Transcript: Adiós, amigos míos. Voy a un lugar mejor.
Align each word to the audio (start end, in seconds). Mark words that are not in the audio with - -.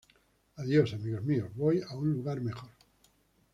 Adiós, 0.55 0.95
amigos 0.95 1.23
míos. 1.23 1.51
Voy 1.53 1.83
a 1.87 1.95
un 1.95 2.11
lugar 2.11 2.41
mejor. 2.41 2.71